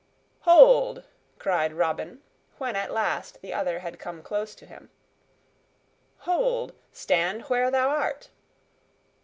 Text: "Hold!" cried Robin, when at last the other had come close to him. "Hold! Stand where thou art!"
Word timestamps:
"Hold!" 0.49 1.03
cried 1.37 1.73
Robin, 1.73 2.23
when 2.57 2.75
at 2.75 2.91
last 2.91 3.39
the 3.43 3.53
other 3.53 3.81
had 3.85 3.99
come 3.99 4.23
close 4.23 4.55
to 4.55 4.65
him. 4.65 4.89
"Hold! 6.21 6.73
Stand 6.91 7.43
where 7.43 7.69
thou 7.69 7.89
art!" 7.89 8.31